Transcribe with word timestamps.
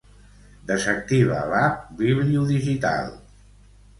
Desactiva 0.71 1.41
l'app 1.51 1.85
Biblio 2.01 2.45
Digital. 2.53 3.15